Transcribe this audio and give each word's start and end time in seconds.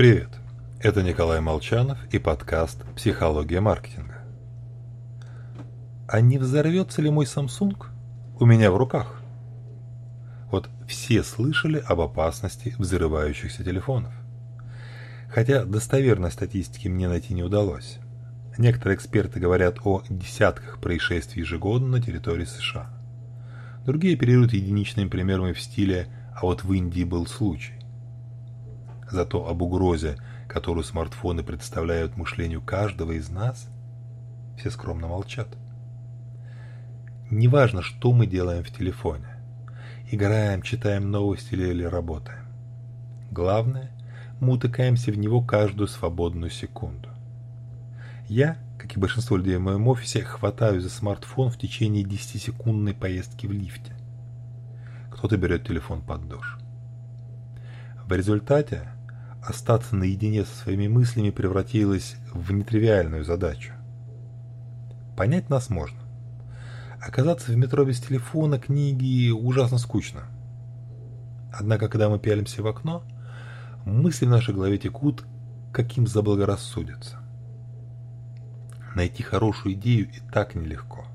Привет, 0.00 0.30
это 0.78 1.02
Николай 1.02 1.42
Молчанов 1.42 1.98
и 2.10 2.18
подкаст 2.18 2.82
«Психология 2.96 3.60
маркетинга». 3.60 4.24
А 6.08 6.22
не 6.22 6.38
взорвется 6.38 7.02
ли 7.02 7.10
мой 7.10 7.26
Samsung 7.26 7.76
у 8.38 8.46
меня 8.46 8.70
в 8.70 8.78
руках? 8.78 9.20
Вот 10.50 10.70
все 10.88 11.22
слышали 11.22 11.84
об 11.86 12.00
опасности 12.00 12.74
взрывающихся 12.78 13.62
телефонов. 13.62 14.14
Хотя 15.28 15.66
достоверной 15.66 16.30
статистики 16.30 16.88
мне 16.88 17.06
найти 17.06 17.34
не 17.34 17.42
удалось. 17.42 17.98
Некоторые 18.56 18.96
эксперты 18.96 19.38
говорят 19.38 19.80
о 19.84 20.02
десятках 20.08 20.80
происшествий 20.80 21.42
ежегодно 21.42 21.88
на 21.88 22.00
территории 22.00 22.46
США. 22.46 22.90
Другие 23.84 24.14
оперируют 24.14 24.54
единичными 24.54 25.10
примерами 25.10 25.52
в 25.52 25.60
стиле 25.60 26.06
«а 26.34 26.46
вот 26.46 26.64
в 26.64 26.72
Индии 26.72 27.04
был 27.04 27.26
случай». 27.26 27.79
Зато 29.10 29.48
об 29.48 29.62
угрозе, 29.62 30.18
которую 30.46 30.84
смартфоны 30.84 31.42
представляют 31.42 32.16
мышлению 32.16 32.62
каждого 32.62 33.12
из 33.12 33.28
нас, 33.28 33.68
все 34.56 34.70
скромно 34.70 35.08
молчат. 35.08 35.48
Неважно, 37.30 37.82
что 37.82 38.12
мы 38.12 38.26
делаем 38.26 38.62
в 38.62 38.70
телефоне. 38.70 39.26
Играем, 40.10 40.62
читаем 40.62 41.10
новости 41.10 41.54
или 41.54 41.84
работаем. 41.84 42.46
Главное, 43.30 43.90
мы 44.40 44.54
утыкаемся 44.54 45.12
в 45.12 45.18
него 45.18 45.40
каждую 45.40 45.88
свободную 45.88 46.50
секунду. 46.50 47.08
Я, 48.28 48.58
как 48.78 48.96
и 48.96 49.00
большинство 49.00 49.36
людей 49.36 49.56
в 49.56 49.60
моем 49.60 49.86
офисе, 49.88 50.22
хватаю 50.22 50.80
за 50.80 50.88
смартфон 50.88 51.50
в 51.50 51.58
течение 51.58 52.04
10-секундной 52.04 52.94
поездки 52.94 53.46
в 53.46 53.52
лифте. 53.52 53.92
Кто-то 55.10 55.36
берет 55.36 55.66
телефон 55.66 56.00
под 56.02 56.28
дождь. 56.28 56.60
В 58.06 58.12
результате 58.12 58.88
остаться 59.42 59.96
наедине 59.96 60.44
со 60.44 60.54
своими 60.56 60.88
мыслями 60.88 61.30
превратилось 61.30 62.16
в 62.32 62.52
нетривиальную 62.52 63.24
задачу. 63.24 63.72
Понять 65.16 65.50
нас 65.50 65.70
можно. 65.70 65.98
Оказаться 67.00 67.52
в 67.52 67.56
метро 67.56 67.84
без 67.84 68.00
телефона, 68.00 68.58
книги 68.58 69.30
ужасно 69.30 69.78
скучно. 69.78 70.24
Однако, 71.52 71.88
когда 71.88 72.08
мы 72.08 72.18
пялимся 72.18 72.62
в 72.62 72.66
окно, 72.66 73.02
мысли 73.84 74.26
в 74.26 74.30
нашей 74.30 74.54
голове 74.54 74.78
текут, 74.78 75.24
каким 75.72 76.06
заблагорассудится. 76.06 77.18
Найти 78.94 79.22
хорошую 79.22 79.74
идею 79.74 80.08
и 80.10 80.20
так 80.32 80.54
нелегко. 80.54 81.06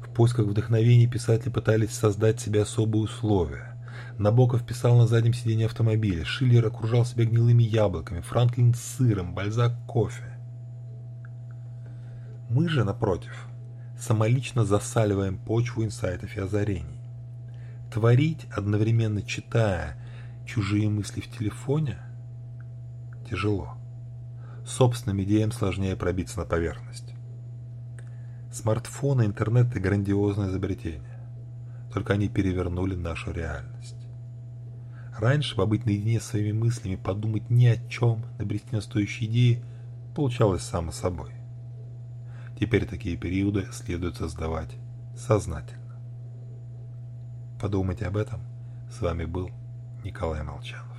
В 0.00 0.10
поисках 0.10 0.46
вдохновения 0.46 1.06
писатели 1.06 1.50
пытались 1.50 1.92
создать 1.92 2.40
себе 2.40 2.62
особые 2.62 3.04
условия, 3.04 3.76
Набоков 4.18 4.66
писал 4.66 4.98
на 4.98 5.06
заднем 5.06 5.32
сиденье 5.32 5.66
автомобиля, 5.66 6.24
Шиллер 6.24 6.66
окружал 6.66 7.04
себя 7.04 7.24
гнилыми 7.24 7.62
яблоками, 7.62 8.20
Франклин 8.20 8.74
сыром, 8.74 9.32
Бальзак 9.32 9.74
кофе. 9.86 10.36
Мы 12.50 12.68
же, 12.68 12.82
напротив, 12.82 13.46
самолично 13.96 14.64
засаливаем 14.64 15.38
почву 15.38 15.84
инсайтов 15.84 16.36
и 16.36 16.40
озарений. 16.40 17.00
Творить, 17.92 18.48
одновременно 18.50 19.22
читая 19.22 19.96
чужие 20.44 20.88
мысли 20.88 21.20
в 21.20 21.30
телефоне, 21.30 21.98
тяжело. 23.30 23.74
Собственным 24.66 25.22
идеям 25.22 25.52
сложнее 25.52 25.94
пробиться 25.94 26.40
на 26.40 26.44
поверхность. 26.44 27.14
Смартфоны, 28.52 29.26
интернет 29.26 29.76
и 29.76 29.78
грандиозное 29.78 30.48
изобретение. 30.48 31.20
Только 31.92 32.14
они 32.14 32.28
перевернули 32.28 32.96
нашу 32.96 33.30
реальность. 33.30 33.97
Раньше 35.18 35.56
побыть 35.56 35.84
наедине 35.84 36.20
с 36.20 36.26
своими 36.26 36.52
мыслями, 36.52 36.94
подумать 36.94 37.50
ни 37.50 37.66
о 37.66 37.76
чем, 37.88 38.24
набрести 38.38 38.68
на 38.70 38.80
стоящие 38.80 39.28
идеи, 39.28 39.64
получалось 40.14 40.62
само 40.62 40.92
собой. 40.92 41.32
Теперь 42.58 42.86
такие 42.86 43.16
периоды 43.16 43.66
следует 43.72 44.16
создавать 44.16 44.70
сознательно. 45.16 46.00
Подумайте 47.60 48.06
об 48.06 48.16
этом. 48.16 48.40
С 48.92 49.00
вами 49.00 49.24
был 49.24 49.50
Николай 50.04 50.44
Молчанов. 50.44 50.97